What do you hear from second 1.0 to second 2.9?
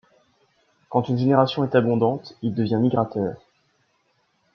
une génération est abondante, il devient